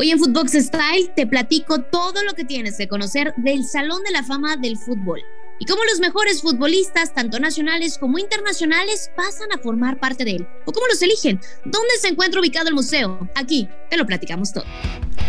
Hoy 0.00 0.12
en 0.12 0.20
Footbox 0.20 0.52
Style 0.52 1.10
te 1.16 1.26
platico 1.26 1.80
todo 1.80 2.22
lo 2.22 2.34
que 2.34 2.44
tienes 2.44 2.76
que 2.76 2.86
conocer 2.86 3.34
del 3.36 3.64
Salón 3.64 4.00
de 4.04 4.12
la 4.12 4.22
Fama 4.22 4.56
del 4.56 4.78
Fútbol 4.78 5.20
y 5.58 5.64
cómo 5.64 5.82
los 5.90 5.98
mejores 5.98 6.40
futbolistas, 6.40 7.12
tanto 7.12 7.40
nacionales 7.40 7.98
como 7.98 8.16
internacionales, 8.20 9.10
pasan 9.16 9.50
a 9.50 9.58
formar 9.58 9.98
parte 9.98 10.24
de 10.24 10.36
él. 10.36 10.48
O 10.66 10.72
cómo 10.72 10.86
los 10.86 11.02
eligen. 11.02 11.40
¿Dónde 11.64 11.96
se 12.00 12.06
encuentra 12.06 12.38
ubicado 12.38 12.68
el 12.68 12.76
museo? 12.76 13.28
Aquí 13.34 13.68
te 13.90 13.96
lo 13.96 14.06
platicamos 14.06 14.52
todo. 14.52 14.64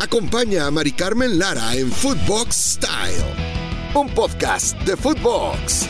Acompaña 0.02 0.68
a 0.68 0.70
Mari 0.70 0.91
Carmen 0.91 1.39
Lara 1.39 1.75
en 1.75 1.91
Footbox 1.91 2.55
Style, 2.55 3.25
un 3.95 4.07
podcast 4.13 4.79
de 4.81 4.95
Footbox. 4.95 5.88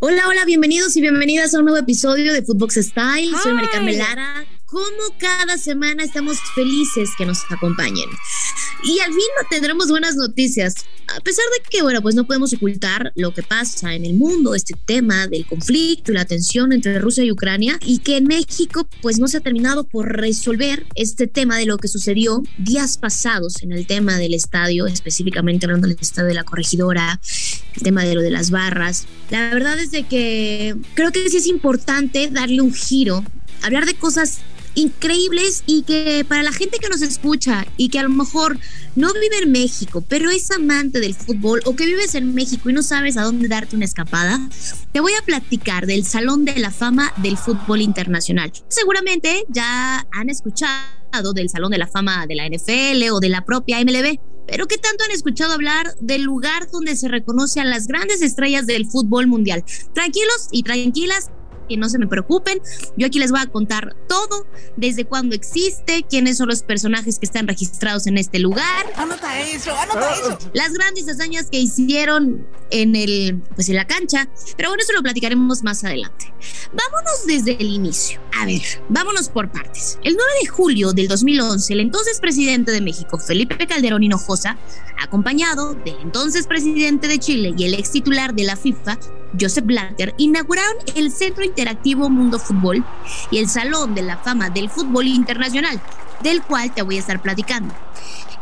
Hola, 0.00 0.24
hola, 0.26 0.44
bienvenidos 0.46 0.96
y 0.96 1.00
bienvenidas 1.00 1.54
a 1.54 1.60
un 1.60 1.66
nuevo 1.66 1.78
episodio 1.78 2.32
de 2.32 2.42
Footbox 2.42 2.74
Style. 2.74 3.30
Soy 3.40 3.52
Mari 3.52 3.68
Carmen 3.68 3.98
Lara 3.98 4.44
como 4.72 5.18
cada 5.18 5.58
semana 5.58 6.02
estamos 6.02 6.38
felices 6.54 7.10
que 7.18 7.26
nos 7.26 7.44
acompañen. 7.50 8.08
Y 8.82 9.00
al 9.00 9.12
fin 9.12 9.22
tendremos 9.50 9.88
buenas 9.88 10.16
noticias, 10.16 10.74
a 11.14 11.20
pesar 11.20 11.44
de 11.52 11.68
que, 11.68 11.82
bueno, 11.82 12.00
pues 12.00 12.14
no 12.14 12.26
podemos 12.26 12.54
ocultar 12.54 13.12
lo 13.14 13.34
que 13.34 13.42
pasa 13.42 13.94
en 13.94 14.06
el 14.06 14.14
mundo, 14.14 14.54
este 14.54 14.74
tema 14.86 15.26
del 15.26 15.44
conflicto 15.44 16.10
y 16.10 16.14
la 16.14 16.24
tensión 16.24 16.72
entre 16.72 16.98
Rusia 17.00 17.22
y 17.22 17.30
Ucrania, 17.30 17.78
y 17.84 17.98
que 17.98 18.16
en 18.16 18.24
México, 18.24 18.88
pues 19.02 19.18
no 19.18 19.28
se 19.28 19.36
ha 19.36 19.40
terminado 19.40 19.84
por 19.84 20.08
resolver 20.16 20.86
este 20.94 21.26
tema 21.26 21.58
de 21.58 21.66
lo 21.66 21.76
que 21.76 21.88
sucedió 21.88 22.42
días 22.56 22.96
pasados 22.96 23.62
en 23.62 23.72
el 23.72 23.86
tema 23.86 24.16
del 24.16 24.32
estadio, 24.32 24.86
específicamente 24.86 25.66
hablando 25.66 25.86
del 25.86 25.98
estadio 26.00 26.28
de 26.28 26.34
la 26.34 26.44
corregidora, 26.44 27.20
el 27.74 27.82
tema 27.82 28.04
de 28.04 28.14
lo 28.14 28.22
de 28.22 28.30
las 28.30 28.50
barras. 28.50 29.04
La 29.28 29.50
verdad 29.50 29.78
es 29.78 29.90
de 29.90 30.04
que 30.04 30.76
creo 30.94 31.12
que 31.12 31.28
sí 31.28 31.36
es 31.36 31.46
importante 31.46 32.30
darle 32.30 32.62
un 32.62 32.72
giro, 32.72 33.22
hablar 33.62 33.84
de 33.84 33.94
cosas 33.94 34.40
increíbles 34.74 35.62
y 35.66 35.82
que 35.82 36.24
para 36.28 36.42
la 36.42 36.52
gente 36.52 36.78
que 36.78 36.88
nos 36.88 37.02
escucha 37.02 37.66
y 37.76 37.88
que 37.88 37.98
a 37.98 38.02
lo 38.02 38.08
mejor 38.08 38.58
no 38.94 39.12
vive 39.12 39.38
en 39.42 39.52
México, 39.52 40.04
pero 40.06 40.30
es 40.30 40.50
amante 40.50 41.00
del 41.00 41.14
fútbol 41.14 41.60
o 41.64 41.74
que 41.76 41.86
vives 41.86 42.14
en 42.14 42.34
México 42.34 42.70
y 42.70 42.72
no 42.72 42.82
sabes 42.82 43.16
a 43.16 43.22
dónde 43.22 43.48
darte 43.48 43.76
una 43.76 43.84
escapada, 43.84 44.40
te 44.92 45.00
voy 45.00 45.12
a 45.14 45.24
platicar 45.24 45.86
del 45.86 46.04
Salón 46.04 46.44
de 46.44 46.58
la 46.58 46.70
Fama 46.70 47.12
del 47.18 47.36
Fútbol 47.36 47.80
Internacional. 47.80 48.52
Seguramente 48.68 49.44
ya 49.48 50.06
han 50.12 50.30
escuchado 50.30 51.32
del 51.34 51.48
Salón 51.48 51.70
de 51.70 51.78
la 51.78 51.86
Fama 51.86 52.26
de 52.26 52.34
la 52.34 52.46
NFL 52.46 53.10
o 53.12 53.20
de 53.20 53.28
la 53.28 53.44
propia 53.44 53.78
MLB. 53.84 54.18
Pero 54.46 54.66
¿qué 54.66 54.76
tanto 54.76 55.04
han 55.04 55.12
escuchado 55.12 55.52
hablar 55.52 55.94
del 56.00 56.22
lugar 56.22 56.68
donde 56.70 56.96
se 56.96 57.08
reconoce 57.08 57.60
a 57.60 57.64
las 57.64 57.86
grandes 57.86 58.22
estrellas 58.22 58.66
del 58.66 58.86
fútbol 58.86 59.26
mundial? 59.26 59.64
Tranquilos 59.94 60.48
y 60.50 60.62
tranquilas, 60.62 61.30
que 61.68 61.76
no 61.76 61.88
se 61.88 61.98
me 61.98 62.06
preocupen. 62.06 62.60
Yo 62.96 63.06
aquí 63.06 63.18
les 63.18 63.30
voy 63.30 63.40
a 63.40 63.46
contar 63.46 63.96
todo, 64.08 64.46
desde 64.76 65.04
cuándo 65.04 65.34
existe, 65.34 66.04
quiénes 66.08 66.38
son 66.38 66.48
los 66.48 66.62
personajes 66.62 67.18
que 67.18 67.26
están 67.26 67.46
registrados 67.46 68.06
en 68.06 68.18
este 68.18 68.38
lugar. 68.38 68.86
Anota 68.96 69.40
eso, 69.40 69.76
anota 69.76 70.14
eso. 70.14 70.38
Las 70.52 70.72
grandes 70.72 71.08
hazañas 71.08 71.48
que 71.50 71.58
hicieron 71.58 72.46
en 72.70 72.96
el 72.96 73.42
pues 73.54 73.68
en 73.68 73.76
la 73.76 73.86
cancha, 73.86 74.28
pero 74.56 74.70
bueno, 74.70 74.82
eso 74.82 74.92
lo 74.92 75.02
platicaremos 75.02 75.62
más 75.62 75.84
adelante. 75.84 76.32
Vámonos 76.72 77.26
desde 77.26 77.52
el 77.60 77.68
inicio. 77.68 78.20
A 78.40 78.46
ver, 78.46 78.62
vámonos 78.88 79.28
por 79.28 79.50
partes. 79.52 79.98
El 80.02 80.14
9 80.16 80.30
de 80.42 80.48
julio 80.48 80.92
del 80.92 81.08
2011, 81.08 81.72
el 81.72 81.80
entonces 81.80 82.18
presidente 82.20 82.72
de 82.72 82.80
México, 82.80 83.18
Felipe 83.18 83.66
Calderón 83.66 84.02
Hinojosa, 84.02 84.58
acompañado 85.00 85.74
del 85.74 85.96
entonces 86.02 86.46
presidente 86.46 87.08
de 87.08 87.18
Chile 87.18 87.54
y 87.56 87.64
el 87.64 87.74
ex 87.74 87.92
titular 87.92 88.34
de 88.34 88.44
la 88.44 88.56
FIFA, 88.56 88.98
Joseph 89.40 89.64
Blatter, 89.64 90.14
inauguraron 90.18 90.76
el 90.94 91.10
Centro 91.10 91.44
Interactivo 91.44 92.08
Mundo 92.10 92.38
Fútbol 92.38 92.84
y 93.30 93.38
el 93.38 93.48
Salón 93.48 93.94
de 93.94 94.02
la 94.02 94.18
Fama 94.18 94.50
del 94.50 94.70
Fútbol 94.70 95.06
Internacional, 95.06 95.80
del 96.22 96.42
cual 96.42 96.72
te 96.74 96.82
voy 96.82 96.96
a 96.96 97.00
estar 97.00 97.20
platicando. 97.20 97.74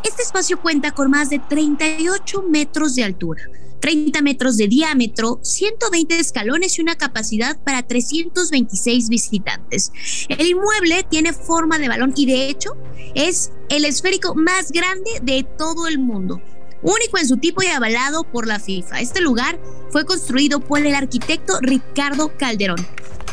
Este 0.03 0.23
espacio 0.23 0.59
cuenta 0.59 0.91
con 0.91 1.11
más 1.11 1.29
de 1.29 1.39
38 1.39 2.43
metros 2.49 2.95
de 2.95 3.03
altura, 3.03 3.43
30 3.79 4.21
metros 4.21 4.57
de 4.57 4.67
diámetro, 4.67 5.39
120 5.43 6.19
escalones 6.19 6.77
y 6.77 6.81
una 6.81 6.95
capacidad 6.95 7.59
para 7.63 7.83
326 7.83 9.09
visitantes. 9.09 9.91
El 10.29 10.47
inmueble 10.47 11.03
tiene 11.09 11.33
forma 11.33 11.77
de 11.77 11.87
balón 11.87 12.13
y 12.15 12.25
de 12.25 12.47
hecho 12.47 12.77
es 13.15 13.51
el 13.69 13.85
esférico 13.85 14.35
más 14.35 14.71
grande 14.71 15.11
de 15.21 15.43
todo 15.57 15.87
el 15.87 15.99
mundo 15.99 16.41
único 16.81 17.17
en 17.17 17.27
su 17.27 17.37
tipo 17.37 17.63
y 17.63 17.67
avalado 17.67 18.23
por 18.23 18.47
la 18.47 18.59
FIFA. 18.59 19.01
Este 19.01 19.21
lugar 19.21 19.59
fue 19.91 20.05
construido 20.05 20.59
por 20.59 20.79
el 20.79 20.95
arquitecto 20.95 21.59
Ricardo 21.61 22.31
Calderón. 22.37 22.85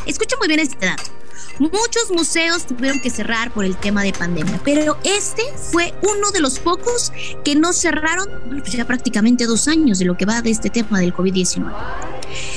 Escucha 0.05 0.37
muy 0.37 0.47
bien 0.47 0.59
este 0.59 0.85
dato. 0.85 1.18
Muchos 1.59 2.11
museos 2.11 2.65
tuvieron 2.65 3.01
que 3.01 3.09
cerrar 3.09 3.51
por 3.51 3.65
el 3.65 3.75
tema 3.75 4.03
de 4.03 4.13
pandemia, 4.13 4.61
pero 4.63 4.97
este 5.03 5.43
fue 5.71 5.93
uno 6.01 6.31
de 6.31 6.39
los 6.39 6.59
pocos 6.59 7.11
que 7.43 7.55
no 7.55 7.73
cerraron, 7.73 8.27
pues 8.49 8.71
ya 8.71 8.85
prácticamente 8.85 9.45
dos 9.45 9.67
años 9.67 9.99
de 9.99 10.05
lo 10.05 10.15
que 10.15 10.25
va 10.25 10.41
de 10.41 10.51
este 10.51 10.69
tema 10.69 10.99
del 10.99 11.13
COVID-19. 11.13 11.73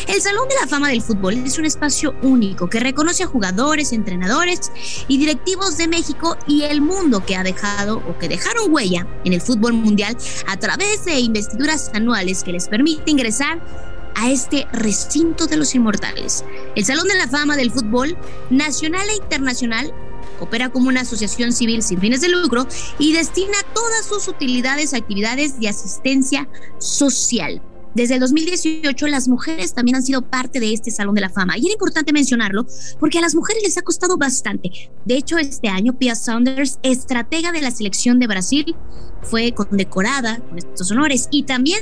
El 0.06 0.20
Salón 0.20 0.48
de 0.48 0.54
la 0.60 0.66
Fama 0.66 0.91
del 0.91 1.03
Fútbol 1.03 1.34
es 1.34 1.59
un 1.59 1.65
espacio 1.65 2.15
único 2.22 2.69
que 2.69 2.81
reconoce 2.81 3.22
a 3.22 3.26
jugadores, 3.26 3.93
entrenadores 3.93 4.70
y 5.09 5.19
directivos 5.19 5.76
de 5.76 5.88
México 5.88 6.37
y 6.47 6.62
el 6.62 6.81
mundo 6.81 7.25
que 7.25 7.37
ha 7.37 7.43
dejado 7.43 7.99
o 8.09 8.19
que 8.19 8.28
dejaron 8.28 8.72
huella 8.72 9.06
en 9.25 9.32
el 9.32 9.41
fútbol 9.41 9.72
mundial 9.72 10.16
a 10.47 10.56
través 10.59 11.04
de 11.04 11.19
investiduras 11.20 11.91
anuales 11.94 12.43
que 12.43 12.53
les 12.53 12.69
permite 12.69 13.10
ingresar 13.10 13.60
a 14.15 14.31
este 14.31 14.67
recinto 14.73 15.47
de 15.47 15.56
los 15.56 15.75
inmortales. 15.75 16.45
El 16.77 16.84
Salón 16.84 17.09
de 17.09 17.15
la 17.15 17.28
Fama 17.28 17.56
del 17.56 17.71
Fútbol, 17.71 18.17
nacional 18.50 19.09
e 19.09 19.17
internacional, 19.17 19.93
opera 20.41 20.71
como 20.71 20.89
una 20.89 21.03
asociación 21.03 21.53
civil 21.53 21.83
sin 21.83 22.00
fines 22.00 22.21
de 22.21 22.28
lucro 22.28 22.67
y 22.99 23.12
destina 23.12 23.59
todas 23.75 24.06
sus 24.06 24.28
utilidades 24.28 24.93
a 24.93 24.99
actividades 24.99 25.61
de 25.61 25.69
asistencia 25.69 26.49
social. 26.78 27.62
Desde 27.94 28.14
el 28.14 28.20
2018 28.20 29.06
las 29.08 29.28
mujeres 29.28 29.75
también 29.75 29.97
han 29.97 30.03
sido 30.03 30.22
parte 30.22 30.60
de 30.60 30.72
este 30.72 30.91
Salón 30.91 31.14
de 31.14 31.20
la 31.20 31.28
Fama 31.28 31.58
y 31.58 31.66
era 31.66 31.75
importante 31.75 32.12
mencionarlo 32.12 32.66
porque 32.98 33.19
a 33.19 33.20
las 33.20 33.34
mujeres 33.34 33.62
les 33.62 33.76
ha 33.76 33.82
costado 33.82 34.16
bastante. 34.16 34.70
De 35.04 35.16
hecho, 35.16 35.36
este 35.36 35.69
año 35.69 35.98
Pia 35.98 36.14
Saunders, 36.14 36.78
estratega 36.82 37.52
de 37.52 37.60
la 37.60 37.70
selección 37.70 38.19
de 38.19 38.26
Brasil, 38.26 38.76
fue 39.22 39.52
condecorada 39.52 40.41
con 40.41 40.58
estos 40.58 40.91
honores 40.91 41.28
y 41.31 41.42
también 41.42 41.81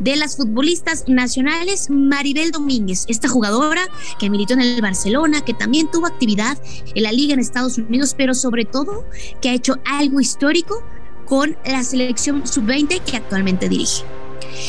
de 0.00 0.16
las 0.16 0.36
futbolistas 0.36 1.04
nacionales 1.06 1.88
Maribel 1.90 2.50
Domínguez, 2.50 3.04
esta 3.08 3.28
jugadora 3.28 3.82
que 4.18 4.30
militó 4.30 4.54
en 4.54 4.62
el 4.62 4.82
Barcelona, 4.82 5.44
que 5.44 5.54
también 5.54 5.90
tuvo 5.90 6.06
actividad 6.06 6.58
en 6.94 7.02
la 7.02 7.12
liga 7.12 7.34
en 7.34 7.40
Estados 7.40 7.78
Unidos, 7.78 8.14
pero 8.16 8.34
sobre 8.34 8.64
todo 8.64 9.04
que 9.40 9.50
ha 9.50 9.54
hecho 9.54 9.76
algo 9.84 10.20
histórico 10.20 10.82
con 11.24 11.56
la 11.64 11.84
selección 11.84 12.46
sub-20 12.46 13.00
que 13.02 13.16
actualmente 13.16 13.68
dirige. 13.68 14.04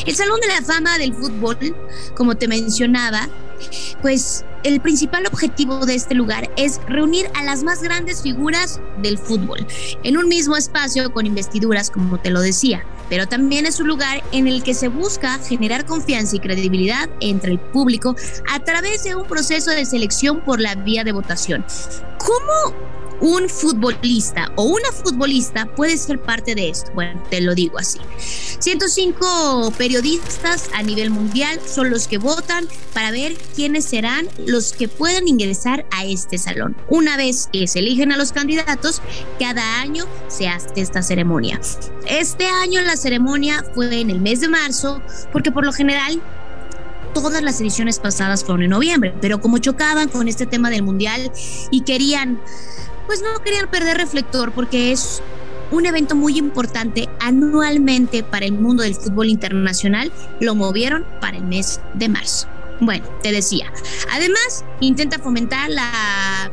El 0.06 0.14
Salón 0.14 0.40
de 0.40 0.48
la 0.48 0.62
Fama 0.62 0.98
del 0.98 1.14
Fútbol, 1.14 1.58
como 2.16 2.36
te 2.36 2.48
mencionaba, 2.48 3.28
pues 4.02 4.44
el 4.62 4.80
principal 4.80 5.26
objetivo 5.26 5.84
de 5.86 5.94
este 5.94 6.14
lugar 6.14 6.50
es 6.56 6.80
reunir 6.88 7.26
a 7.34 7.44
las 7.44 7.62
más 7.62 7.82
grandes 7.82 8.22
figuras 8.22 8.80
del 9.02 9.18
fútbol 9.18 9.66
en 10.02 10.16
un 10.16 10.28
mismo 10.28 10.56
espacio 10.56 11.12
con 11.12 11.26
investiduras, 11.26 11.90
como 11.90 12.18
te 12.18 12.30
lo 12.30 12.40
decía. 12.40 12.84
Pero 13.10 13.26
también 13.26 13.66
es 13.66 13.80
un 13.80 13.88
lugar 13.88 14.22
en 14.32 14.48
el 14.48 14.62
que 14.62 14.72
se 14.72 14.88
busca 14.88 15.38
generar 15.38 15.84
confianza 15.84 16.36
y 16.36 16.40
credibilidad 16.40 17.10
entre 17.20 17.52
el 17.52 17.58
público 17.58 18.16
a 18.50 18.60
través 18.60 19.04
de 19.04 19.14
un 19.14 19.26
proceso 19.26 19.70
de 19.70 19.84
selección 19.84 20.40
por 20.40 20.60
la 20.60 20.74
vía 20.74 21.04
de 21.04 21.12
votación. 21.12 21.64
¿Cómo 22.18 22.74
un 23.20 23.48
futbolista 23.48 24.52
o 24.56 24.64
una 24.64 24.90
futbolista 24.92 25.66
puede 25.66 25.96
ser 25.96 26.20
parte 26.20 26.54
de 26.54 26.70
esto. 26.70 26.90
Bueno, 26.94 27.22
te 27.30 27.40
lo 27.40 27.54
digo 27.54 27.78
así. 27.78 27.98
105 28.58 29.72
periodistas 29.76 30.70
a 30.74 30.82
nivel 30.82 31.10
mundial 31.10 31.60
son 31.66 31.90
los 31.90 32.08
que 32.08 32.18
votan 32.18 32.66
para 32.92 33.10
ver 33.10 33.34
quiénes 33.54 33.84
serán 33.84 34.28
los 34.46 34.72
que 34.72 34.88
puedan 34.88 35.28
ingresar 35.28 35.86
a 35.90 36.04
este 36.04 36.38
salón. 36.38 36.76
Una 36.88 37.16
vez 37.16 37.48
que 37.52 37.66
se 37.66 37.80
eligen 37.80 38.12
a 38.12 38.16
los 38.16 38.32
candidatos, 38.32 39.02
cada 39.38 39.80
año 39.80 40.06
se 40.28 40.48
hace 40.48 40.68
esta 40.76 41.02
ceremonia. 41.02 41.60
Este 42.08 42.46
año 42.46 42.80
la 42.82 42.96
ceremonia 42.96 43.64
fue 43.74 44.00
en 44.00 44.10
el 44.10 44.20
mes 44.20 44.40
de 44.40 44.48
marzo 44.48 45.02
porque 45.32 45.52
por 45.52 45.64
lo 45.64 45.72
general 45.72 46.22
todas 47.14 47.42
las 47.42 47.60
ediciones 47.60 47.98
pasadas 47.98 48.44
fueron 48.44 48.64
en 48.64 48.70
noviembre, 48.70 49.14
pero 49.22 49.40
como 49.40 49.58
chocaban 49.58 50.08
con 50.08 50.28
este 50.28 50.44
tema 50.44 50.68
del 50.68 50.82
mundial 50.82 51.32
y 51.70 51.80
querían 51.82 52.38
pues 53.06 53.22
no 53.22 53.42
querían 53.42 53.70
perder 53.70 53.96
reflector 53.96 54.52
porque 54.52 54.92
es 54.92 55.22
un 55.70 55.86
evento 55.86 56.14
muy 56.14 56.38
importante 56.38 57.08
anualmente 57.20 58.22
para 58.22 58.46
el 58.46 58.52
mundo 58.52 58.82
del 58.82 58.94
fútbol 58.94 59.28
internacional, 59.28 60.12
lo 60.40 60.54
movieron 60.54 61.06
para 61.20 61.36
el 61.36 61.44
mes 61.44 61.80
de 61.94 62.08
marzo. 62.08 62.48
Bueno, 62.80 63.06
te 63.22 63.32
decía, 63.32 63.72
además 64.10 64.64
intenta 64.80 65.18
fomentar 65.18 65.70
la 65.70 66.50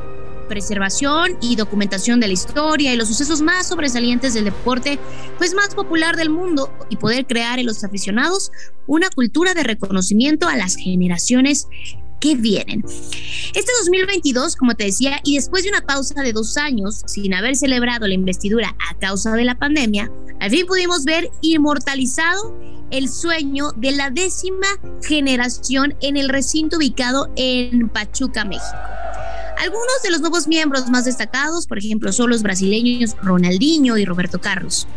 preservación 0.51 1.37
y 1.39 1.55
documentación 1.55 2.19
de 2.19 2.27
la 2.27 2.33
historia 2.33 2.93
y 2.93 2.97
los 2.97 3.07
sucesos 3.07 3.41
más 3.41 3.69
sobresalientes 3.69 4.33
del 4.33 4.43
deporte, 4.43 4.99
pues 5.37 5.53
más 5.53 5.73
popular 5.73 6.17
del 6.17 6.29
mundo 6.29 6.69
y 6.89 6.97
poder 6.97 7.25
crear 7.25 7.57
en 7.57 7.67
los 7.67 7.85
aficionados 7.85 8.51
una 8.85 9.09
cultura 9.09 9.53
de 9.53 9.63
reconocimiento 9.63 10.49
a 10.49 10.57
las 10.57 10.75
generaciones 10.75 11.69
que 12.19 12.35
vienen. 12.35 12.83
Este 12.83 13.71
2022, 13.79 14.57
como 14.57 14.75
te 14.75 14.83
decía, 14.83 15.21
y 15.23 15.35
después 15.35 15.63
de 15.63 15.69
una 15.69 15.85
pausa 15.85 16.21
de 16.21 16.33
dos 16.33 16.57
años 16.57 17.01
sin 17.05 17.33
haber 17.33 17.55
celebrado 17.55 18.05
la 18.05 18.13
investidura 18.13 18.75
a 18.89 18.99
causa 18.99 19.31
de 19.31 19.45
la 19.45 19.57
pandemia, 19.57 20.11
al 20.41 20.49
fin 20.49 20.65
pudimos 20.65 21.05
ver 21.05 21.29
inmortalizado 21.39 22.53
el 22.91 23.07
sueño 23.07 23.71
de 23.77 23.93
la 23.93 24.09
décima 24.09 24.67
generación 25.01 25.95
en 26.01 26.17
el 26.17 26.27
recinto 26.27 26.75
ubicado 26.75 27.31
en 27.37 27.87
Pachuca, 27.87 28.43
México. 28.43 28.91
Algunos 29.57 30.01
de 30.03 30.11
los 30.11 30.21
nuevos 30.21 30.47
miembros 30.47 30.89
más 30.89 31.05
destacados, 31.05 31.67
por 31.67 31.77
ejemplo, 31.77 32.11
son 32.11 32.29
los 32.29 32.41
brasileños 32.41 33.15
Ronaldinho 33.21 33.97
y 33.97 34.05
Roberto 34.05 34.39
Carlos. 34.39 34.87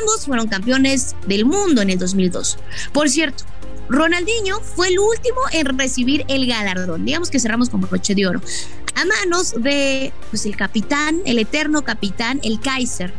Ambos 0.00 0.26
fueron 0.26 0.48
campeones 0.48 1.14
del 1.26 1.44
mundo 1.44 1.82
en 1.82 1.90
el 1.90 1.98
2002. 1.98 2.58
Por 2.92 3.08
cierto, 3.08 3.44
Ronaldinho 3.88 4.60
fue 4.60 4.88
el 4.88 4.98
último 4.98 5.38
en 5.52 5.78
recibir 5.78 6.24
el 6.28 6.46
galardón. 6.46 7.04
Digamos 7.04 7.30
que 7.30 7.40
cerramos 7.40 7.70
con 7.70 7.80
broche 7.80 8.14
de 8.14 8.26
oro. 8.26 8.40
A 8.94 9.04
manos 9.04 9.54
de 9.60 10.12
pues, 10.30 10.46
el 10.46 10.56
capitán, 10.56 11.20
el 11.24 11.38
eterno 11.38 11.82
capitán, 11.82 12.40
el 12.42 12.60
Kaiser, 12.60 13.12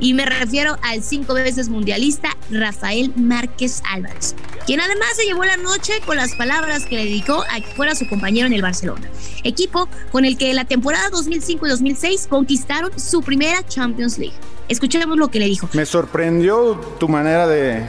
y 0.00 0.14
me 0.14 0.24
refiero 0.24 0.78
al 0.82 1.02
cinco 1.02 1.34
veces 1.34 1.68
mundialista 1.68 2.36
Rafael 2.50 3.12
Márquez 3.16 3.82
Álvarez, 3.88 4.34
quien 4.70 4.80
además 4.80 5.08
se 5.16 5.24
llevó 5.24 5.42
la 5.42 5.56
noche 5.56 5.94
con 6.06 6.16
las 6.16 6.36
palabras 6.36 6.86
que 6.86 6.94
le 6.94 7.04
dedicó 7.06 7.42
a 7.50 7.60
que 7.60 7.66
fuera 7.74 7.96
su 7.96 8.08
compañero 8.08 8.46
en 8.46 8.52
el 8.52 8.62
Barcelona, 8.62 9.10
equipo 9.42 9.88
con 10.12 10.24
el 10.24 10.38
que 10.38 10.54
la 10.54 10.64
temporada 10.64 11.10
2005 11.10 11.66
y 11.66 11.70
2006 11.70 12.28
conquistaron 12.30 12.96
su 12.96 13.20
primera 13.20 13.66
Champions 13.66 14.16
League. 14.16 14.36
Escuchemos 14.68 15.18
lo 15.18 15.26
que 15.26 15.40
le 15.40 15.46
dijo. 15.46 15.68
Me 15.72 15.84
sorprendió 15.84 16.76
tu 17.00 17.08
manera 17.08 17.48
de, 17.48 17.84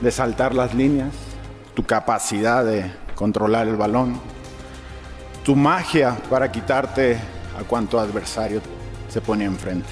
de 0.00 0.10
saltar 0.10 0.54
las 0.54 0.72
líneas, 0.74 1.12
tu 1.74 1.84
capacidad 1.84 2.64
de 2.64 2.90
controlar 3.14 3.68
el 3.68 3.76
balón, 3.76 4.18
tu 5.44 5.54
magia 5.56 6.16
para 6.30 6.50
quitarte 6.50 7.18
a 7.60 7.64
cuanto 7.64 8.00
adversario 8.00 8.62
se 9.10 9.20
ponía 9.20 9.46
enfrente. 9.46 9.90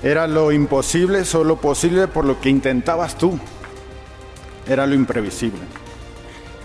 Era 0.00 0.28
lo 0.28 0.52
imposible, 0.52 1.24
solo 1.24 1.56
posible 1.56 2.06
por 2.06 2.24
lo 2.24 2.40
que 2.40 2.50
intentabas 2.50 3.18
tú. 3.18 3.36
Era 4.66 4.86
lo 4.86 4.94
imprevisible. 4.94 5.60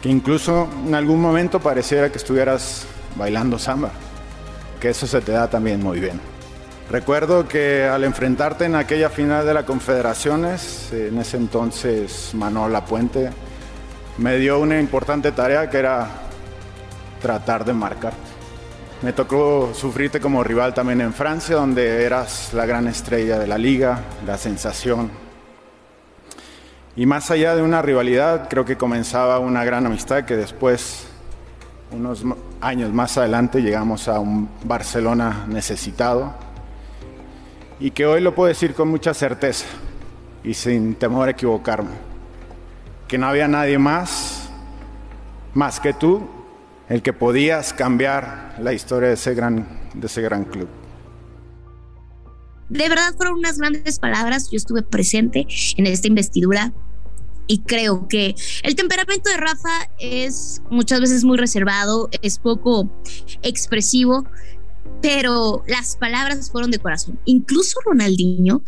Que 0.01 0.09
incluso 0.09 0.67
en 0.85 0.95
algún 0.95 1.21
momento 1.21 1.59
pareciera 1.59 2.11
que 2.11 2.17
estuvieras 2.17 2.85
bailando 3.15 3.59
samba. 3.59 3.91
Que 4.79 4.89
eso 4.89 5.07
se 5.07 5.21
te 5.21 5.33
da 5.33 5.49
también 5.49 5.81
muy 5.81 5.99
bien. 5.99 6.19
Recuerdo 6.89 7.47
que 7.47 7.83
al 7.83 8.03
enfrentarte 8.03 8.65
en 8.65 8.75
aquella 8.75 9.09
final 9.09 9.45
de 9.45 9.53
las 9.53 9.65
Confederaciones, 9.65 10.91
en 10.91 11.19
ese 11.19 11.37
entonces 11.37 12.31
Manuel 12.33 12.81
Puente 12.87 13.29
me 14.17 14.37
dio 14.37 14.59
una 14.59 14.79
importante 14.79 15.31
tarea 15.31 15.69
que 15.69 15.77
era 15.77 16.07
tratar 17.21 17.63
de 17.63 17.73
marcarte. 17.73 18.17
Me 19.01 19.13
tocó 19.13 19.71
sufrirte 19.73 20.19
como 20.19 20.43
rival 20.43 20.73
también 20.73 20.99
en 21.01 21.13
Francia, 21.13 21.55
donde 21.55 22.03
eras 22.03 22.53
la 22.53 22.65
gran 22.65 22.87
estrella 22.87 23.37
de 23.37 23.47
la 23.47 23.57
liga, 23.57 24.01
la 24.25 24.37
sensación. 24.37 25.28
Y 26.99 27.05
más 27.05 27.31
allá 27.31 27.55
de 27.55 27.61
una 27.61 27.81
rivalidad, 27.81 28.49
creo 28.49 28.65
que 28.65 28.75
comenzaba 28.75 29.39
una 29.39 29.63
gran 29.63 29.85
amistad 29.85 30.25
que 30.25 30.35
después, 30.35 31.07
unos 31.91 32.25
años 32.59 32.91
más 32.91 33.17
adelante, 33.17 33.61
llegamos 33.61 34.09
a 34.09 34.19
un 34.19 34.49
Barcelona 34.65 35.45
necesitado 35.47 36.33
y 37.79 37.91
que 37.91 38.05
hoy 38.05 38.19
lo 38.19 38.35
puedo 38.35 38.49
decir 38.49 38.73
con 38.73 38.89
mucha 38.89 39.13
certeza 39.13 39.65
y 40.43 40.53
sin 40.55 40.95
temor 40.95 41.29
a 41.29 41.31
equivocarme, 41.31 41.91
que 43.07 43.17
no 43.17 43.27
había 43.27 43.47
nadie 43.47 43.77
más, 43.77 44.49
más 45.53 45.79
que 45.79 45.93
tú, 45.93 46.27
el 46.89 47.01
que 47.01 47.13
podías 47.13 47.71
cambiar 47.71 48.57
la 48.59 48.73
historia 48.73 49.07
de 49.07 49.13
ese 49.13 49.33
gran, 49.35 49.65
de 49.93 50.05
ese 50.05 50.21
gran 50.21 50.43
club. 50.43 50.67
De 52.67 52.89
verdad 52.89 53.15
fueron 53.15 53.39
unas 53.39 53.57
grandes 53.57 53.99
palabras. 53.99 54.51
Yo 54.51 54.57
estuve 54.57 54.83
presente 54.83 55.47
en 55.77 55.87
esta 55.87 56.07
investidura 56.07 56.73
y 57.49 57.63
creo 57.63 58.07
que 58.07 58.35
el 58.61 58.75
temperamento 58.75 59.27
de 59.27 59.37
Rafa 59.37 59.89
es 59.97 60.61
muchas 60.69 61.01
veces 61.01 61.23
muy 61.23 61.35
reservado, 61.35 62.07
es 62.21 62.37
poco 62.37 62.87
expresivo, 63.41 64.27
pero 65.01 65.63
las 65.67 65.97
palabras 65.97 66.51
fueron 66.51 66.69
de 66.69 66.77
corazón. 66.77 67.19
Incluso 67.25 67.79
Ronaldinho 67.83 68.61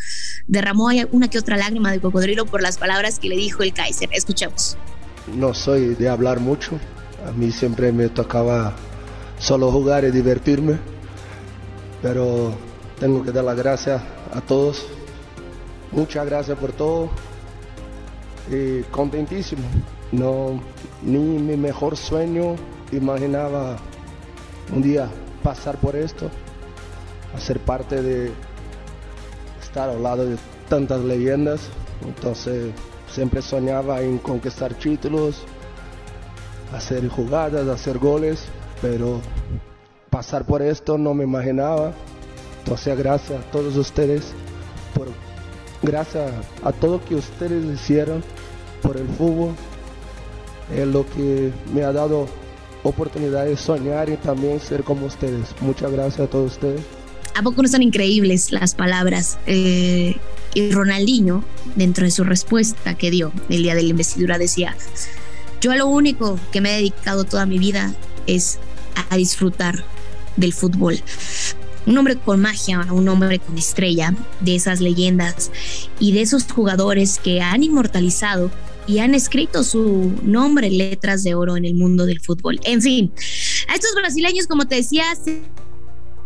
derramó 0.47 0.89
una 1.11 1.29
que 1.29 1.37
otra 1.37 1.57
lágrima 1.57 1.91
de 1.91 2.01
cocodrilo 2.01 2.47
por 2.47 2.63
las 2.63 2.79
palabras 2.79 3.19
que 3.19 3.29
le 3.29 3.35
dijo 3.35 3.61
el 3.61 3.71
Kaiser. 3.71 4.09
Escuchemos. 4.13 4.77
No 5.35 5.53
soy 5.53 5.93
de 5.93 6.09
hablar 6.09 6.39
mucho, 6.39 6.79
a 7.27 7.31
mí 7.33 7.51
siempre 7.51 7.91
me 7.91 8.09
tocaba 8.09 8.75
solo 9.37 9.71
jugar 9.71 10.05
y 10.05 10.11
divertirme, 10.11 10.79
pero 12.01 12.57
tengo 12.99 13.21
que 13.21 13.31
dar 13.31 13.43
las 13.43 13.57
gracias 13.57 14.01
a 14.33 14.41
todos. 14.41 14.83
Muchas 15.91 16.25
gracias 16.25 16.57
por 16.57 16.71
todo 16.71 17.11
contentísimo. 18.92 19.63
No, 20.12 20.59
ni 21.03 21.19
mi 21.19 21.56
mejor 21.56 21.95
sueño 21.95 22.56
imaginaba 22.92 23.77
un 24.74 24.81
día 24.81 25.09
pasar 25.42 25.77
por 25.77 25.95
esto, 25.95 26.30
hacer 27.36 27.59
parte 27.59 28.01
de 28.01 28.31
estar 29.62 29.89
al 29.89 30.03
lado 30.03 30.25
de 30.25 30.38
tantas 30.69 31.01
leyendas. 31.01 31.62
Entonces 32.06 32.74
siempre 33.09 33.42
soñaba 33.42 34.01
en 34.01 34.18
conquistar 34.18 34.74
títulos, 34.74 35.44
hacer 36.74 37.07
jugadas, 37.07 37.68
hacer 37.68 37.98
goles, 37.98 38.45
pero 38.81 39.21
pasar 40.09 40.45
por 40.45 40.62
esto 40.62 40.98
no 40.98 41.13
me 41.13 41.24
imaginaba. 41.24 41.94
Entonces 42.59 42.98
gracias 42.98 43.39
a 43.39 43.51
todos 43.51 43.75
ustedes, 43.75 44.33
por, 44.94 45.07
gracias 45.81 46.31
a 46.63 46.71
todo 46.71 47.03
que 47.03 47.15
ustedes 47.15 47.63
hicieron 47.65 48.24
por 48.81 48.97
el 48.97 49.07
fútbol, 49.07 49.53
es 50.75 50.87
lo 50.87 51.05
que 51.09 51.51
me 51.73 51.83
ha 51.83 51.91
dado 51.91 52.27
oportunidad 52.83 53.45
de 53.45 53.57
soñar 53.57 54.09
y 54.09 54.17
también 54.17 54.59
ser 54.59 54.83
como 54.83 55.05
ustedes. 55.05 55.49
Muchas 55.61 55.91
gracias 55.91 56.21
a 56.21 56.27
todos 56.27 56.53
ustedes. 56.53 56.81
¿A 57.35 57.43
poco 57.43 57.61
no 57.61 57.65
están 57.65 57.83
increíbles 57.83 58.51
las 58.51 58.75
palabras? 58.75 59.37
Eh, 59.45 60.17
y 60.53 60.71
Ronaldinho, 60.71 61.43
dentro 61.75 62.05
de 62.05 62.11
su 62.11 62.23
respuesta 62.23 62.95
que 62.95 63.09
dio 63.09 63.31
el 63.49 63.63
día 63.63 63.75
de 63.75 63.83
la 63.83 63.89
investidura, 63.89 64.37
decía, 64.37 64.75
yo 65.61 65.71
a 65.71 65.75
lo 65.75 65.87
único 65.87 66.39
que 66.51 66.59
me 66.59 66.73
he 66.73 66.77
dedicado 66.77 67.23
toda 67.23 67.45
mi 67.45 67.57
vida 67.57 67.93
es 68.27 68.59
a 69.09 69.15
disfrutar 69.15 69.83
del 70.35 70.53
fútbol. 70.53 70.99
Un 71.85 71.97
hombre 71.97 72.17
con 72.17 72.41
magia, 72.41 72.85
un 72.91 73.07
hombre 73.07 73.39
con 73.39 73.57
estrella, 73.57 74.13
de 74.41 74.55
esas 74.55 74.81
leyendas 74.81 75.51
y 76.00 76.11
de 76.11 76.21
esos 76.21 76.51
jugadores 76.51 77.19
que 77.19 77.41
han 77.41 77.63
inmortalizado 77.63 78.51
y 78.88 79.00
han 79.00 79.13
escrito 79.15 79.63
su 79.63 80.11
nombre 80.23 80.67
en 80.67 80.77
letras 80.77 81.23
de 81.23 81.35
oro 81.35 81.57
en 81.57 81.65
el 81.65 81.75
mundo 81.75 82.05
del 82.05 82.19
fútbol. 82.19 82.59
En 82.63 82.81
fin, 82.81 83.11
a 83.67 83.75
estos 83.75 83.93
brasileños, 83.95 84.47
como 84.47 84.65
te 84.65 84.75
decía, 84.75 85.03
se 85.23 85.41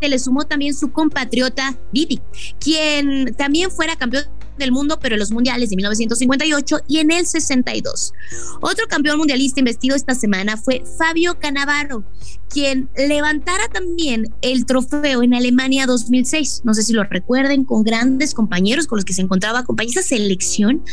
le 0.07 0.19
sumó 0.19 0.45
también 0.45 0.73
su 0.73 0.91
compatriota 0.91 1.77
Didi, 1.91 2.21
quien 2.59 3.35
también 3.35 3.71
fuera 3.71 3.95
campeón 3.95 4.25
del 4.57 4.71
mundo, 4.71 4.99
pero 5.01 5.15
en 5.15 5.19
los 5.19 5.31
mundiales 5.31 5.69
de 5.69 5.75
1958 5.75 6.77
y 6.87 6.99
en 6.99 7.11
el 7.11 7.25
62. 7.25 8.13
Otro 8.61 8.87
campeón 8.87 9.17
mundialista 9.17 9.59
investido 9.59 9.95
esta 9.95 10.15
semana 10.15 10.57
fue 10.57 10.83
Fabio 10.97 11.39
Canavaro, 11.39 12.05
quien 12.49 12.89
levantara 12.95 13.67
también 13.67 14.33
el 14.41 14.65
trofeo 14.65 15.23
en 15.23 15.33
Alemania 15.33 15.85
2006. 15.85 16.61
No 16.63 16.73
sé 16.73 16.83
si 16.83 16.93
lo 16.93 17.03
recuerden, 17.03 17.65
con 17.65 17.83
grandes 17.83 18.33
compañeros 18.33 18.87
con 18.87 18.97
los 18.97 19.05
que 19.05 19.13
se 19.13 19.21
encontraba, 19.21 19.59
acompañó 19.59 19.89
esa 19.89 20.03
selección 20.03 20.83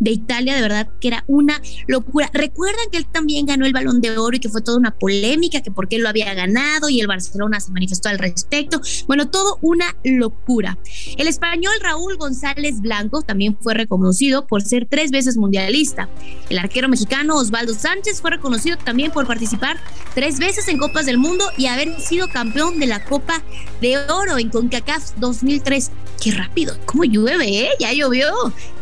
de 0.00 0.10
Italia, 0.10 0.56
de 0.56 0.62
verdad 0.62 0.88
que 1.00 1.08
era 1.08 1.24
una 1.28 1.60
locura. 1.86 2.30
Recuerdan 2.32 2.86
que 2.90 2.98
él 2.98 3.06
también 3.06 3.46
ganó 3.46 3.66
el 3.66 3.72
balón 3.72 4.00
de 4.00 4.18
oro 4.18 4.36
y 4.36 4.40
que 4.40 4.48
fue 4.48 4.62
toda 4.62 4.78
una 4.78 4.90
polémica, 4.90 5.60
que 5.60 5.70
por 5.70 5.88
qué 5.88 5.98
lo 5.98 6.08
había 6.08 6.32
ganado 6.34 6.88
y 6.88 7.00
el 7.00 7.06
Barcelona 7.06 7.60
se 7.60 7.70
manifestó 7.70 8.08
al 8.08 8.18
respecto. 8.18 8.80
Bueno, 9.06 9.28
todo 9.28 9.58
una 9.60 9.96
locura. 10.04 10.78
El 11.16 11.28
español 11.28 11.72
Raúl 11.80 12.16
González 12.16 12.80
Blanco 12.80 13.22
también 13.22 13.56
fue 13.60 13.74
reconocido 13.74 14.46
por 14.46 14.62
ser 14.62 14.86
tres 14.88 15.10
veces 15.10 15.36
mundialista. 15.36 16.08
El 16.48 16.58
arquero 16.58 16.88
mexicano 16.88 17.36
Osvaldo 17.36 17.74
Sánchez 17.74 18.20
fue 18.20 18.30
reconocido 18.30 18.76
también 18.78 19.10
por 19.10 19.26
participar 19.26 19.78
tres 20.14 20.38
veces 20.38 20.66
en 20.68 20.78
Copas 20.78 21.06
del 21.06 21.18
Mundo 21.18 21.44
y 21.56 21.66
haber 21.66 22.00
sido 22.00 22.28
campeón 22.28 22.78
de 22.78 22.86
la 22.86 23.04
Copa 23.04 23.42
de 23.80 23.98
Oro 23.98 24.38
en 24.38 24.48
CONCACAF 24.48 25.16
2003. 25.16 25.90
Qué 26.22 26.32
rápido, 26.32 26.76
cómo 26.84 27.04
llueve, 27.04 27.46
¿eh? 27.48 27.70
Ya 27.78 27.92
llovió. 27.92 28.30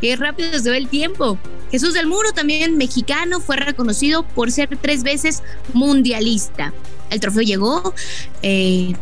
Qué 0.01 0.17
rápido 0.17 0.59
se 0.59 0.71
ve 0.71 0.77
el 0.77 0.89
tiempo. 0.89 1.08
Jesús 1.71 1.95
del 1.95 2.07
Muro, 2.07 2.33
también 2.33 2.77
mexicano, 2.77 3.41
fue 3.41 3.57
reconocido 3.57 4.23
por 4.23 4.51
ser 4.51 4.77
tres 4.81 5.03
veces 5.03 5.43
mundialista. 5.73 6.73
El 7.11 7.21
trofeo 7.21 7.43
llegó 7.43 7.95
eh, 8.43 8.95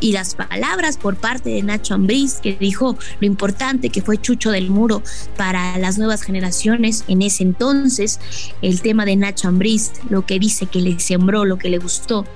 y 0.00 0.12
las 0.12 0.34
palabras 0.34 0.98
por 0.98 1.16
parte 1.16 1.50
de 1.50 1.62
Nacho 1.62 1.94
Ambriz, 1.94 2.34
que 2.42 2.56
dijo 2.58 2.98
lo 3.20 3.26
importante 3.26 3.90
que 3.90 4.02
fue 4.02 4.18
Chucho 4.18 4.50
del 4.50 4.70
Muro 4.70 5.02
para 5.36 5.78
las 5.78 5.98
nuevas 5.98 6.22
generaciones 6.22 7.04
en 7.08 7.22
ese 7.22 7.42
entonces, 7.42 8.20
el 8.60 8.80
tema 8.82 9.04
de 9.04 9.16
Nacho 9.16 9.48
Ambriz, 9.48 9.92
lo 10.10 10.26
que 10.26 10.38
dice 10.38 10.66
que 10.66 10.80
le 10.80 10.98
sembró, 11.00 11.44
lo 11.44 11.58
que 11.58 11.70
le 11.70 11.78
gustó. 11.78 12.26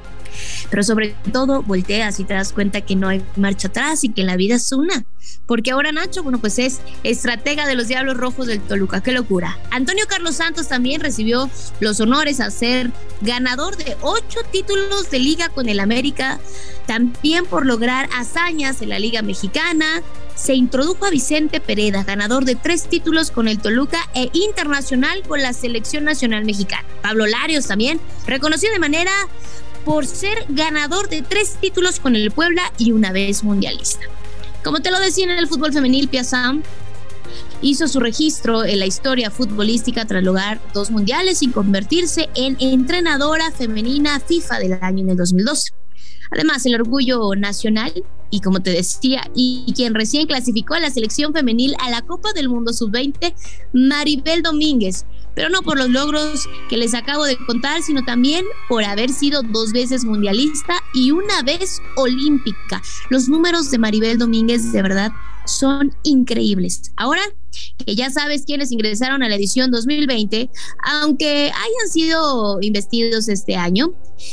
Pero 0.70 0.82
sobre 0.82 1.14
todo 1.32 1.62
volteas 1.62 2.20
y 2.20 2.24
te 2.24 2.34
das 2.34 2.52
cuenta 2.52 2.80
que 2.80 2.96
no 2.96 3.08
hay 3.08 3.22
marcha 3.36 3.68
atrás 3.68 4.04
y 4.04 4.10
que 4.10 4.24
la 4.24 4.36
vida 4.36 4.56
es 4.56 4.72
una. 4.72 5.04
Porque 5.46 5.70
ahora 5.70 5.92
Nacho, 5.92 6.22
bueno, 6.22 6.38
pues 6.38 6.58
es 6.58 6.80
estratega 7.02 7.66
de 7.66 7.74
los 7.74 7.88
Diablos 7.88 8.16
Rojos 8.16 8.46
del 8.46 8.60
Toluca. 8.60 9.02
¡Qué 9.02 9.12
locura! 9.12 9.58
Antonio 9.70 10.04
Carlos 10.08 10.36
Santos 10.36 10.68
también 10.68 11.00
recibió 11.00 11.50
los 11.80 12.00
honores 12.00 12.40
a 12.40 12.50
ser 12.50 12.90
ganador 13.20 13.76
de 13.76 13.96
ocho 14.02 14.40
títulos 14.50 15.10
de 15.10 15.18
liga 15.18 15.48
con 15.48 15.68
el 15.68 15.80
América, 15.80 16.38
también 16.86 17.46
por 17.46 17.66
lograr 17.66 18.08
hazañas 18.14 18.82
en 18.82 18.90
la 18.90 18.98
Liga 18.98 19.22
Mexicana. 19.22 20.02
Se 20.34 20.54
introdujo 20.54 21.04
a 21.04 21.10
Vicente 21.10 21.60
Pereda, 21.60 22.04
ganador 22.04 22.44
de 22.44 22.54
tres 22.54 22.88
títulos 22.88 23.30
con 23.30 23.48
el 23.48 23.58
Toluca 23.58 23.98
e 24.14 24.30
internacional 24.34 25.22
con 25.26 25.42
la 25.42 25.52
Selección 25.52 26.04
Nacional 26.04 26.44
Mexicana. 26.44 26.86
Pablo 27.02 27.26
Larios 27.26 27.66
también, 27.66 28.00
reconocido 28.26 28.72
de 28.72 28.78
manera 28.78 29.10
por 29.88 30.04
ser 30.04 30.44
ganador 30.50 31.08
de 31.08 31.22
tres 31.22 31.56
títulos 31.58 31.98
con 31.98 32.14
el 32.14 32.30
Puebla 32.30 32.74
y 32.76 32.92
una 32.92 33.10
vez 33.10 33.42
mundialista. 33.42 34.04
Como 34.62 34.80
te 34.80 34.90
lo 34.90 35.00
decía 35.00 35.24
en 35.24 35.30
el 35.30 35.48
fútbol 35.48 35.72
femenil, 35.72 36.08
Piazam 36.08 36.62
hizo 37.62 37.88
su 37.88 37.98
registro 37.98 38.66
en 38.66 38.80
la 38.80 38.84
historia 38.84 39.30
futbolística 39.30 40.04
tras 40.04 40.22
lograr 40.22 40.60
dos 40.74 40.90
mundiales 40.90 41.42
y 41.42 41.48
convertirse 41.48 42.28
en 42.34 42.58
entrenadora 42.60 43.50
femenina 43.50 44.20
FIFA 44.20 44.58
del 44.58 44.78
año 44.82 45.04
en 45.04 45.08
el 45.08 45.16
2012. 45.16 45.72
Además, 46.32 46.66
el 46.66 46.74
orgullo 46.74 47.34
nacional 47.34 48.04
y 48.30 48.40
como 48.40 48.60
te 48.60 48.70
decía, 48.70 49.22
y 49.34 49.72
quien 49.74 49.94
recién 49.94 50.26
clasificó 50.26 50.74
a 50.74 50.80
la 50.80 50.90
selección 50.90 51.32
femenil 51.32 51.74
a 51.78 51.88
la 51.88 52.02
Copa 52.02 52.34
del 52.34 52.50
Mundo 52.50 52.74
Sub-20, 52.74 53.34
Maribel 53.72 54.42
Domínguez, 54.42 55.06
pero 55.38 55.50
no 55.50 55.62
por 55.62 55.78
los 55.78 55.88
logros 55.88 56.48
que 56.68 56.76
les 56.76 56.94
acabo 56.94 57.24
de 57.24 57.36
contar, 57.36 57.80
sino 57.80 58.04
también 58.04 58.44
por 58.68 58.82
haber 58.82 59.08
sido 59.08 59.44
dos 59.44 59.70
veces 59.70 60.04
mundialista 60.04 60.82
y 60.92 61.12
una 61.12 61.42
vez 61.42 61.80
olímpica. 61.94 62.82
Los 63.08 63.28
números 63.28 63.70
de 63.70 63.78
Maribel 63.78 64.18
Domínguez 64.18 64.72
de 64.72 64.82
verdad 64.82 65.12
son 65.46 65.94
increíbles. 66.02 66.90
Ahora 66.96 67.22
que 67.86 67.94
ya 67.94 68.10
sabes 68.10 68.46
quiénes 68.46 68.72
ingresaron 68.72 69.22
a 69.22 69.28
la 69.28 69.36
edición 69.36 69.70
2020, 69.70 70.50
aunque 70.84 71.52
hayan 71.54 71.88
sido 71.88 72.58
investidos 72.60 73.28
este 73.28 73.54
año, 73.54 73.92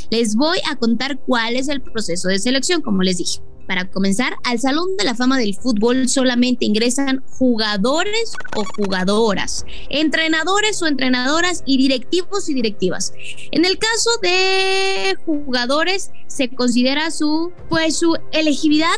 les 0.10 0.36
voy 0.36 0.58
a 0.72 0.76
contar 0.76 1.20
cuál 1.20 1.56
es 1.56 1.70
el 1.70 1.84
proceso 1.84 2.30
de 2.30 2.40
selección, 2.40 2.82
como 2.82 3.04
les 3.04 3.20
dije. 3.20 3.42
Para 3.68 3.90
comenzar, 3.90 4.36
al 4.44 4.60
Salón 4.60 4.96
de 4.98 5.04
la 5.04 5.16
Fama 5.16 5.38
del 5.38 5.56
Fútbol 5.56 6.08
solamente 6.08 6.66
ingresan 6.66 7.24
jugadores 7.38 8.34
o 8.56 8.64
jugadoras, 8.76 9.66
entrenadores 9.90 10.82
o 10.82 10.88
entrenadoras 10.88 11.64
y 11.66 11.78
directivos 11.78 12.48
y 12.50 12.54
directivas. 12.54 13.14
En 13.52 13.66
el 13.66 13.78
caso 13.78 14.10
de 14.22 15.16
jugadores 15.26 16.12
se 16.28 16.50
considera 16.50 17.12
su 17.12 17.52
pues 17.70 17.98
su 17.98 18.18
elegibilidad 18.32 18.96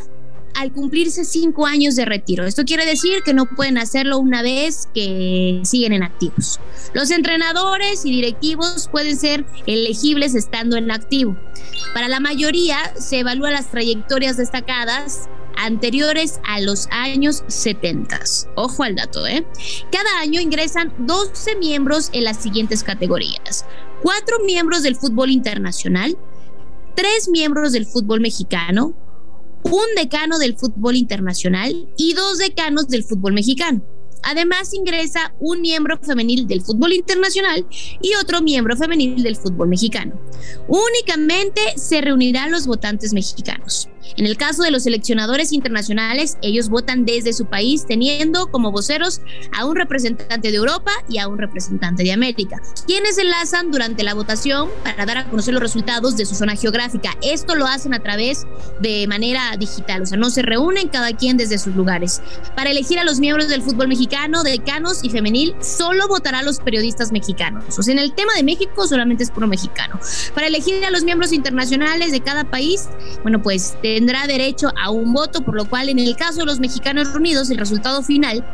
al 0.58 0.72
cumplirse 0.72 1.24
cinco 1.24 1.68
años 1.68 1.96
de 1.96 2.06
retiro. 2.06 2.44
Esto 2.44 2.66
quiere 2.66 2.84
decir 2.84 3.22
que 3.24 3.36
no 3.36 3.46
pueden 3.46 3.78
hacerlo 3.78 4.18
una 4.18 4.42
vez 4.42 4.90
que 4.92 5.62
siguen 5.64 5.94
en 5.94 6.02
activos. 6.02 6.60
Los 6.94 7.12
entrenadores 7.12 8.06
y 8.06 8.12
directivos 8.12 8.90
pueden 8.92 9.18
ser 9.18 9.46
elegibles 9.68 10.34
estando 10.34 10.76
en 10.76 10.90
activo. 10.90 11.38
Para 11.94 12.08
la 12.08 12.20
mayoría 12.20 12.92
se 12.98 13.20
evalúan 13.20 13.54
las 13.54 13.70
trayectorias 13.70 14.38
destacadas 14.38 15.30
anteriores 15.58 16.40
a 16.44 16.60
los 16.60 16.88
años 16.90 17.44
70. 17.48 18.20
Ojo 18.56 18.82
al 18.82 18.96
dato, 18.96 19.28
¿eh? 19.28 19.46
Cada 19.92 20.20
año 20.20 20.42
ingresan 20.42 20.92
12 20.98 21.56
miembros 21.58 22.10
en 22.14 22.24
las 22.24 22.38
siguientes 22.38 22.84
categorías. 22.84 23.64
Cuatro 24.02 24.40
miembros 24.44 24.82
del 24.82 24.96
fútbol 24.96 25.30
internacional, 25.30 26.18
tres 26.96 27.30
miembros 27.30 27.74
del 27.74 27.86
fútbol 27.86 28.22
mexicano, 28.22 28.96
un 29.64 29.86
decano 29.96 30.40
del 30.40 30.58
fútbol 30.58 30.96
internacional 30.96 31.88
y 31.98 32.14
dos 32.14 32.38
decanos 32.38 32.88
del 32.88 33.04
fútbol 33.04 33.34
mexicano. 33.34 33.82
Además 34.24 34.74
ingresa 34.74 35.34
un 35.40 35.62
miembro 35.62 35.98
femenil 36.00 36.48
del 36.48 36.62
fútbol 36.62 36.94
internacional 36.94 37.66
y 38.02 38.14
otro 38.16 38.42
miembro 38.42 38.76
femenil 38.76 39.22
del 39.24 39.36
fútbol 39.36 39.70
mexicano. 39.70 40.20
Únicamente 40.68 41.62
se 41.76 42.02
reunirán 42.02 42.52
los 42.52 42.68
votantes 42.68 43.14
mexicanos. 43.14 43.90
En 44.16 44.26
el 44.26 44.38
caso 44.38 44.64
de 44.64 44.72
los 44.72 44.84
seleccionadores 44.84 45.52
internacionales, 45.52 46.38
ellos 46.42 46.70
votan 46.70 47.06
desde 47.06 47.34
su 47.34 47.46
país 47.46 47.86
teniendo 47.88 48.48
como 48.48 48.72
voceros 48.72 49.22
a 49.58 49.66
un 49.66 49.76
representante 49.76 50.52
de 50.52 50.58
Europa 50.58 50.92
y 51.10 51.20
a 51.20 51.28
un 51.28 51.38
representante 51.38 52.04
de 52.04 52.14
América, 52.14 52.62
quienes 52.86 53.18
enlazan 53.18 53.72
durante 53.72 54.04
la 54.04 54.14
votación 54.14 54.70
para 54.84 55.06
dar 55.06 55.18
a 55.18 55.30
conocer 55.30 55.54
los 55.54 55.62
resultados 55.62 56.18
de 56.18 56.26
su 56.26 56.36
zona 56.36 56.56
geográfica. 56.56 57.16
Esto 57.22 57.56
lo 57.56 57.68
hacen 57.68 57.94
a 57.94 58.00
través 58.00 58.46
de 58.80 59.06
manera 59.08 59.56
digital, 59.58 60.04
o 60.04 60.06
sea, 60.06 60.18
no 60.18 60.30
se 60.30 60.42
reúnen 60.42 60.88
cada 60.88 61.16
quien 61.16 61.38
desde 61.38 61.58
sus 61.58 61.76
lugares. 61.76 62.22
Para 62.56 62.72
elegir 62.72 63.00
a 63.00 63.04
los 63.04 63.20
miembros 63.20 63.48
del 63.48 63.62
fútbol 63.62 63.88
mexicano, 63.88 64.44
decanos 64.44 65.00
y 65.04 65.10
femenil, 65.10 65.56
solo 65.62 66.08
votará 66.08 66.42
los 66.44 66.60
periodistas 66.60 67.12
mexicanos. 67.12 67.78
O 67.78 67.84
sea, 67.84 67.94
en 67.94 68.00
el 68.00 68.14
tema 68.14 68.34
de 68.36 68.44
México 68.44 68.88
solamente 68.88 69.24
es 69.24 69.32
puro 69.32 69.48
mexicano. 69.48 70.00
Para 70.34 70.48
elegir 70.48 70.84
a 70.86 70.92
los 70.92 71.04
miembros 71.04 71.32
internacionales 71.32 72.12
de 72.12 72.22
cada 72.22 72.44
país, 72.44 72.88
bueno, 73.24 73.42
pues 73.42 73.78
tendrá 73.98 74.28
derecho 74.28 74.72
a 74.80 74.92
un 74.92 75.12
voto, 75.12 75.42
por 75.42 75.56
lo 75.56 75.68
cual 75.68 75.90
en 75.90 75.98
el 75.98 76.16
caso 76.16 76.42
de 76.42 76.46
los 76.46 76.60
mexicanos 76.60 77.14
reunidos, 77.14 77.50
el 77.50 77.58
resultado 77.58 78.04
final 78.04 78.46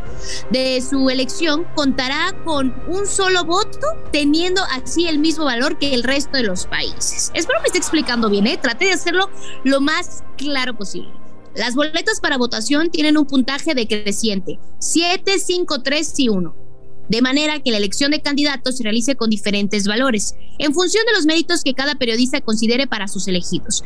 de 0.52 0.82
su 0.82 1.10
elección 1.10 1.66
contará 1.76 2.34
con 2.46 2.74
un 2.88 3.06
solo 3.06 3.44
voto, 3.44 3.86
teniendo 4.14 4.62
así 4.72 5.06
el 5.06 5.20
mismo 5.20 5.44
valor 5.44 5.78
que 5.78 5.94
el 5.94 6.04
resto 6.04 6.38
de 6.38 6.44
los 6.44 6.66
países. 6.66 7.30
Espero 7.34 7.60
me 7.60 7.66
esté 7.66 7.78
explicando 7.78 8.30
bien, 8.30 8.48
¿eh? 8.48 8.58
Traté 8.58 8.86
de 8.86 8.94
hacerlo 8.94 9.30
lo 9.66 9.82
más 9.82 10.24
claro 10.38 10.78
posible. 10.78 11.12
Las 11.56 11.76
boletas 11.76 12.22
para 12.22 12.38
votación 12.38 12.90
tienen 12.90 13.18
un 13.18 13.26
puntaje 13.26 13.76
decreciente, 13.76 14.60
7, 14.80 15.40
5, 15.40 15.82
3 15.84 16.20
y 16.20 16.30
1 16.30 16.63
de 17.10 17.22
manera 17.22 17.60
que 17.60 17.72
la 17.72 17.78
elección 17.78 18.12
de 18.12 18.22
candidatos 18.22 18.78
se 18.78 18.84
realice 18.84 19.16
con 19.16 19.30
diferentes 19.30 19.88
valores, 19.88 20.36
en 20.58 20.74
función 20.74 21.06
de 21.06 21.14
los 21.14 21.26
méritos 21.26 21.64
que 21.64 21.74
cada 21.74 21.96
periodista 21.96 22.42
considere 22.42 22.88
para 22.88 23.08
sus 23.08 23.28
elegidos. 23.28 23.84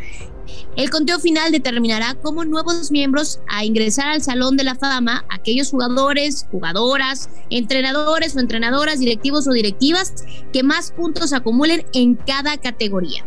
El 0.75 0.89
conteo 0.89 1.19
final 1.19 1.51
determinará 1.51 2.15
cómo 2.21 2.45
nuevos 2.45 2.91
miembros 2.91 3.39
a 3.49 3.65
ingresar 3.65 4.07
al 4.07 4.21
Salón 4.21 4.57
de 4.57 4.63
la 4.63 4.75
Fama, 4.75 5.25
aquellos 5.29 5.71
jugadores, 5.71 6.45
jugadoras, 6.51 7.29
entrenadores 7.49 8.35
o 8.35 8.39
entrenadoras, 8.39 8.99
directivos 8.99 9.47
o 9.47 9.51
directivas 9.51 10.13
que 10.53 10.63
más 10.63 10.91
puntos 10.91 11.33
acumulen 11.33 11.85
en 11.93 12.15
cada 12.15 12.57
categoría. 12.57 13.25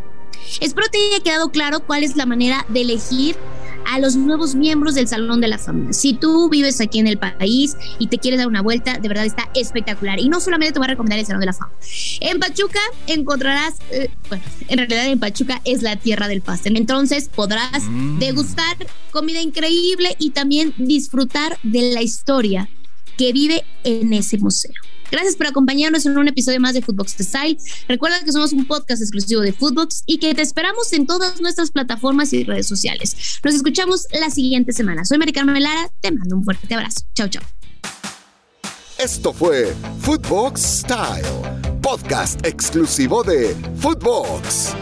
Espero 0.59 0.87
te 0.89 0.97
haya 0.97 1.23
quedado 1.23 1.51
claro 1.51 1.85
cuál 1.85 2.03
es 2.03 2.15
la 2.15 2.25
manera 2.25 2.65
de 2.69 2.81
elegir 2.81 3.35
a 3.85 3.99
los 3.99 4.15
nuevos 4.15 4.55
miembros 4.55 4.95
del 4.95 5.07
Salón 5.07 5.41
de 5.41 5.47
la 5.47 5.57
Fama. 5.57 5.93
Si 5.93 6.13
tú 6.13 6.49
vives 6.49 6.81
aquí 6.81 6.99
en 6.99 7.07
el 7.07 7.17
país 7.17 7.75
y 7.99 8.07
te 8.07 8.17
quieres 8.17 8.39
dar 8.39 8.47
una 8.47 8.61
vuelta, 8.61 8.97
de 8.97 9.07
verdad 9.07 9.25
está 9.25 9.49
espectacular. 9.55 10.19
Y 10.19 10.29
no 10.29 10.39
solamente 10.39 10.73
te 10.73 10.79
voy 10.79 10.87
a 10.87 10.89
recomendar 10.89 11.19
el 11.19 11.25
Salón 11.25 11.41
de 11.41 11.45
la 11.47 11.53
Fama. 11.53 11.71
En 12.19 12.39
Pachuca 12.39 12.79
encontrarás, 13.07 13.75
eh, 13.91 14.09
bueno, 14.29 14.43
en 14.67 14.77
realidad 14.77 15.05
en 15.07 15.19
Pachuca 15.19 15.61
es 15.65 15.81
la 15.81 15.95
tierra 15.95 16.27
del 16.27 16.41
pastel. 16.41 16.77
Entonces 16.77 17.29
podrás 17.33 17.83
mm. 17.83 18.19
degustar 18.19 18.77
comida 19.11 19.41
increíble 19.41 20.15
y 20.19 20.31
también 20.31 20.73
disfrutar 20.77 21.57
de 21.63 21.91
la 21.93 22.01
historia 22.01 22.69
que 23.17 23.33
vive 23.33 23.63
en 23.83 24.13
ese 24.13 24.37
museo. 24.37 24.73
Gracias 25.11 25.35
por 25.35 25.47
acompañarnos 25.47 26.05
en 26.05 26.17
un 26.17 26.27
episodio 26.27 26.59
más 26.59 26.73
de 26.73 26.81
Footbox 26.81 27.15
Style. 27.19 27.57
Recuerda 27.87 28.23
que 28.23 28.31
somos 28.31 28.53
un 28.53 28.65
podcast 28.65 29.01
exclusivo 29.01 29.41
de 29.41 29.53
Footbox 29.53 30.03
y 30.05 30.17
que 30.17 30.33
te 30.33 30.41
esperamos 30.41 30.91
en 30.93 31.05
todas 31.05 31.41
nuestras 31.41 31.71
plataformas 31.71 32.33
y 32.33 32.43
redes 32.43 32.67
sociales. 32.67 33.15
Nos 33.43 33.55
escuchamos 33.55 34.07
la 34.19 34.29
siguiente 34.29 34.73
semana. 34.73 35.05
Soy 35.05 35.17
Mari 35.17 35.33
Carmen 35.33 35.61
Lara, 35.61 35.89
te 36.01 36.11
mando 36.11 36.35
un 36.35 36.43
fuerte 36.43 36.73
abrazo. 36.73 37.01
Chao, 37.13 37.27
chao. 37.27 37.43
Esto 38.97 39.33
fue 39.33 39.73
Footbox 40.01 40.61
Style, 40.61 41.25
podcast 41.81 42.45
exclusivo 42.45 43.23
de 43.23 43.55
Footbox. 43.77 44.75